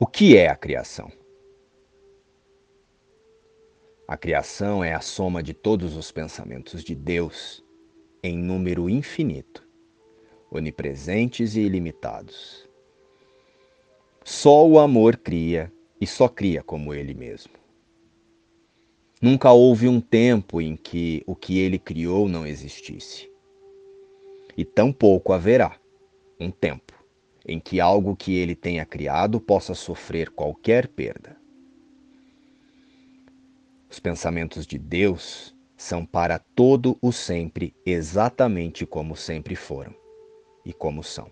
O 0.00 0.06
que 0.06 0.36
é 0.36 0.46
a 0.46 0.54
criação? 0.54 1.10
A 4.06 4.16
criação 4.16 4.84
é 4.84 4.94
a 4.94 5.00
soma 5.00 5.42
de 5.42 5.52
todos 5.52 5.96
os 5.96 6.12
pensamentos 6.12 6.84
de 6.84 6.94
Deus 6.94 7.64
em 8.22 8.38
número 8.38 8.88
infinito, 8.88 9.66
onipresentes 10.52 11.56
e 11.56 11.62
ilimitados. 11.62 12.68
Só 14.24 14.64
o 14.64 14.78
amor 14.78 15.16
cria 15.16 15.72
e 16.00 16.06
só 16.06 16.28
cria 16.28 16.62
como 16.62 16.94
ele 16.94 17.12
mesmo. 17.12 17.54
Nunca 19.20 19.50
houve 19.50 19.88
um 19.88 20.00
tempo 20.00 20.60
em 20.60 20.76
que 20.76 21.24
o 21.26 21.34
que 21.34 21.58
ele 21.58 21.76
criou 21.76 22.28
não 22.28 22.46
existisse. 22.46 23.28
E 24.56 24.64
tampouco 24.64 25.32
haverá 25.32 25.76
um 26.38 26.52
tempo 26.52 26.97
em 27.46 27.58
que 27.60 27.80
algo 27.80 28.16
que 28.16 28.36
ele 28.36 28.54
tenha 28.54 28.84
criado 28.84 29.40
possa 29.40 29.74
sofrer 29.74 30.30
qualquer 30.30 30.88
perda. 30.88 31.36
Os 33.90 33.98
pensamentos 33.98 34.66
de 34.66 34.78
Deus 34.78 35.54
são 35.76 36.04
para 36.04 36.38
todo 36.38 36.98
o 37.00 37.12
sempre 37.12 37.74
exatamente 37.86 38.84
como 38.84 39.16
sempre 39.16 39.54
foram 39.54 39.94
e 40.64 40.72
como 40.72 41.02
são. 41.02 41.30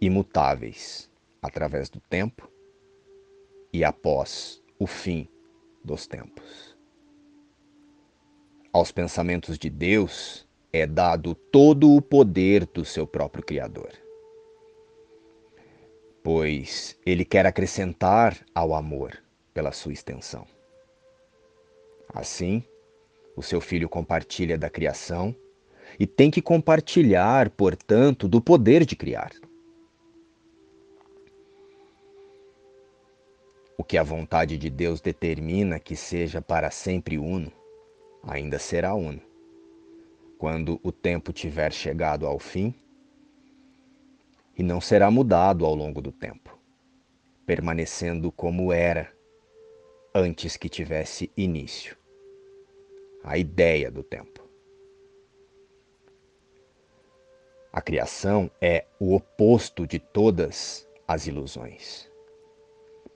Imutáveis 0.00 1.10
através 1.42 1.90
do 1.90 2.00
tempo 2.00 2.48
e 3.72 3.84
após 3.84 4.62
o 4.78 4.86
fim 4.86 5.28
dos 5.84 6.06
tempos. 6.06 6.76
Aos 8.72 8.92
pensamentos 8.92 9.58
de 9.58 9.68
Deus 9.68 10.48
é 10.72 10.86
dado 10.86 11.34
todo 11.34 11.94
o 11.94 12.00
poder 12.00 12.64
do 12.64 12.84
seu 12.84 13.06
próprio 13.06 13.44
Criador. 13.44 13.92
Pois 16.22 16.98
ele 17.04 17.24
quer 17.24 17.44
acrescentar 17.44 18.44
ao 18.54 18.74
amor 18.74 19.22
pela 19.52 19.70
sua 19.70 19.92
extensão. 19.92 20.46
Assim, 22.08 22.64
o 23.36 23.42
seu 23.42 23.60
filho 23.60 23.88
compartilha 23.88 24.56
da 24.56 24.70
criação 24.70 25.36
e 25.98 26.06
tem 26.06 26.30
que 26.30 26.40
compartilhar, 26.40 27.50
portanto, 27.50 28.26
do 28.26 28.40
poder 28.40 28.86
de 28.86 28.96
criar. 28.96 29.32
O 33.76 33.84
que 33.84 33.98
a 33.98 34.02
vontade 34.02 34.56
de 34.56 34.70
Deus 34.70 35.00
determina 35.00 35.78
que 35.78 35.96
seja 35.96 36.40
para 36.40 36.70
sempre 36.70 37.18
uno, 37.18 37.52
ainda 38.22 38.58
será 38.58 38.94
uno 38.94 39.31
quando 40.42 40.80
o 40.82 40.90
tempo 40.90 41.32
tiver 41.32 41.72
chegado 41.72 42.26
ao 42.26 42.36
fim, 42.36 42.74
e 44.58 44.60
não 44.60 44.80
será 44.80 45.08
mudado 45.08 45.64
ao 45.64 45.72
longo 45.72 46.02
do 46.02 46.10
tempo, 46.10 46.58
permanecendo 47.46 48.32
como 48.32 48.72
era 48.72 49.16
antes 50.12 50.56
que 50.56 50.68
tivesse 50.68 51.30
início 51.36 51.96
a 53.22 53.38
ideia 53.38 53.88
do 53.88 54.02
tempo. 54.02 54.44
A 57.72 57.80
criação 57.80 58.50
é 58.60 58.86
o 58.98 59.14
oposto 59.14 59.86
de 59.86 60.00
todas 60.00 60.88
as 61.06 61.28
ilusões, 61.28 62.10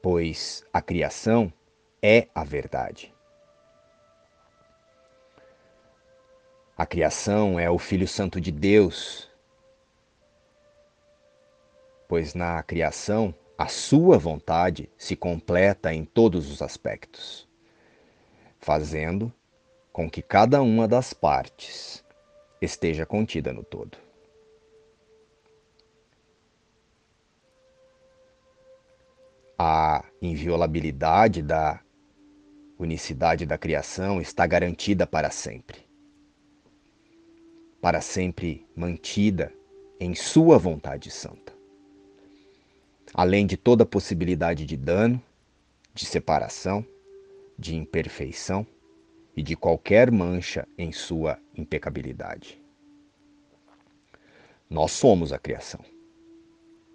pois 0.01 0.65
a 0.73 0.81
criação 0.81 1.53
é 2.01 2.29
a 2.33 2.45
verdade. 2.45 3.16
A 6.79 6.85
criação 6.85 7.59
é 7.59 7.71
o 7.71 7.79
Filho 7.79 8.07
Santo 8.07 8.39
de 8.39 8.53
Deus, 8.53 9.31
pois 12.07 12.35
na 12.35 12.63
criação 12.63 13.35
a 13.57 13.67
sua 13.67 14.19
vontade 14.19 14.91
se 14.99 15.17
completa 15.17 15.95
em 15.95 16.05
todos 16.05 16.51
os 16.51 16.61
aspectos, 16.61 17.49
fazendo 18.61 19.33
com 19.91 20.11
que 20.11 20.21
cada 20.21 20.61
uma 20.61 20.87
das 20.87 21.15
partes 21.15 22.05
esteja 22.61 23.07
contida 23.07 23.55
no 23.55 23.65
todo. 23.65 23.97
A 29.59 30.05
inviolabilidade 30.21 31.41
da 31.41 31.81
unicidade 32.79 33.47
da 33.47 33.57
criação 33.57 34.21
está 34.21 34.47
garantida 34.47 35.07
para 35.07 35.31
sempre 35.31 35.86
para 37.87 38.01
sempre 38.01 38.67
mantida 38.75 39.55
em 40.01 40.13
Sua 40.13 40.59
vontade 40.59 41.09
santa. 41.09 41.57
Além 43.15 43.47
de 43.47 43.57
toda 43.57 43.87
possibilidade 43.87 44.67
de 44.67 44.77
dano, 44.77 45.23
de 45.95 46.05
separação, 46.05 46.85
de 47.57 47.77
imperfeição 47.77 48.67
e 49.37 49.41
de 49.41 49.55
qualquer 49.55 50.11
mancha 50.11 50.67
em 50.77 50.91
sua 50.91 51.39
impecabilidade. 51.57 52.61
Nós 54.69 54.91
somos 54.91 55.33
a 55.33 55.39
criação. 55.39 55.85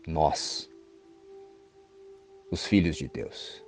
Nós, 0.06 0.70
os 2.52 2.68
filhos 2.68 2.98
de 2.98 3.08
Deus. 3.08 3.64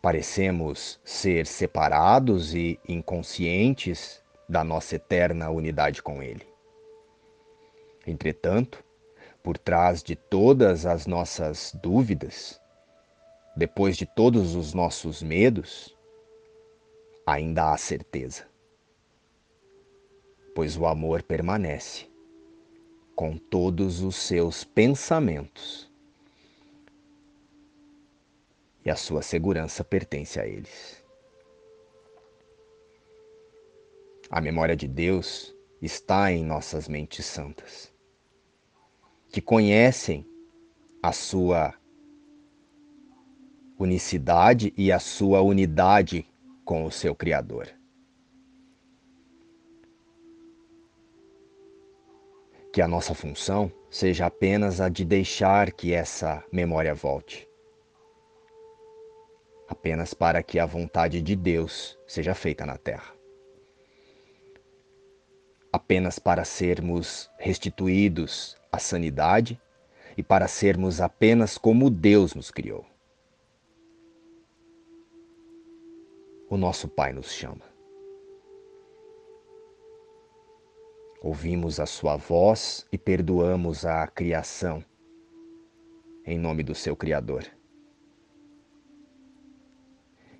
Parecemos 0.00 1.00
ser 1.04 1.46
separados 1.46 2.54
e 2.54 2.78
inconscientes 2.88 4.22
da 4.48 4.62
nossa 4.62 4.96
eterna 4.96 5.50
unidade 5.50 6.02
com 6.02 6.22
Ele. 6.22 6.46
Entretanto, 8.06 8.84
por 9.42 9.58
trás 9.58 10.02
de 10.02 10.14
todas 10.14 10.86
as 10.86 11.06
nossas 11.06 11.76
dúvidas, 11.82 12.60
depois 13.56 13.96
de 13.96 14.06
todos 14.06 14.54
os 14.54 14.74
nossos 14.74 15.22
medos, 15.22 15.96
ainda 17.26 17.72
há 17.72 17.76
certeza. 17.76 18.44
Pois 20.54 20.76
o 20.76 20.86
amor 20.86 21.22
permanece 21.22 22.06
com 23.14 23.36
todos 23.36 24.02
os 24.02 24.14
seus 24.14 24.62
pensamentos 24.62 25.90
e 28.86 28.90
a 28.90 28.94
sua 28.94 29.20
segurança 29.20 29.82
pertence 29.82 30.38
a 30.38 30.46
eles. 30.46 31.04
A 34.30 34.40
memória 34.40 34.76
de 34.76 34.86
Deus 34.86 35.52
está 35.82 36.30
em 36.30 36.44
nossas 36.44 36.86
mentes 36.86 37.26
santas, 37.26 37.92
que 39.28 39.40
conhecem 39.40 40.24
a 41.02 41.10
sua 41.10 41.74
unicidade 43.76 44.72
e 44.76 44.92
a 44.92 45.00
sua 45.00 45.42
unidade 45.42 46.24
com 46.64 46.84
o 46.84 46.90
seu 46.90 47.12
Criador. 47.12 47.68
Que 52.72 52.80
a 52.80 52.86
nossa 52.86 53.14
função 53.16 53.72
seja 53.90 54.26
apenas 54.26 54.80
a 54.80 54.88
de 54.88 55.04
deixar 55.04 55.72
que 55.72 55.92
essa 55.92 56.44
memória 56.52 56.94
volte 56.94 57.48
apenas 59.68 60.14
para 60.14 60.42
que 60.42 60.58
a 60.58 60.66
vontade 60.66 61.20
de 61.20 61.34
Deus 61.34 61.98
seja 62.06 62.34
feita 62.34 62.64
na 62.64 62.76
terra. 62.76 63.14
Apenas 65.72 66.18
para 66.18 66.44
sermos 66.44 67.30
restituídos 67.38 68.56
à 68.72 68.78
sanidade 68.78 69.60
e 70.16 70.22
para 70.22 70.48
sermos 70.48 71.00
apenas 71.00 71.58
como 71.58 71.90
Deus 71.90 72.34
nos 72.34 72.50
criou. 72.50 72.86
O 76.48 76.56
nosso 76.56 76.88
Pai 76.88 77.12
nos 77.12 77.32
chama. 77.32 77.64
Ouvimos 81.20 81.80
a 81.80 81.86
Sua 81.86 82.16
voz 82.16 82.86
e 82.92 82.96
perdoamos 82.96 83.84
a 83.84 84.06
criação 84.06 84.84
em 86.24 86.38
nome 86.38 86.62
do 86.62 86.74
seu 86.74 86.96
Criador 86.96 87.44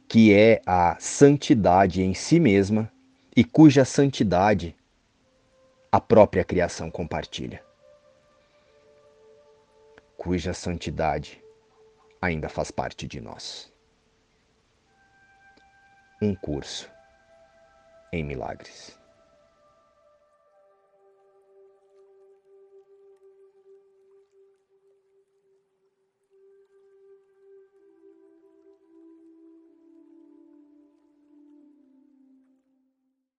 que 0.08 0.32
é 0.32 0.62
a 0.64 0.97
santidade 0.99 2.03
em 2.03 2.14
si 2.14 2.38
mesma 2.38 2.91
e 3.35 3.44
cuja 3.44 3.85
santidade 3.85 4.76
a 5.91 6.00
própria 6.00 6.44
criação 6.44 6.91
compartilha. 6.91 7.64
Cuja 10.17 10.53
santidade 10.53 11.43
ainda 12.20 12.49
faz 12.49 12.70
parte 12.70 13.06
de 13.06 13.20
nós. 13.20 13.73
Um 16.20 16.35
curso 16.35 16.91
em 18.12 18.25
milagres. 18.25 18.99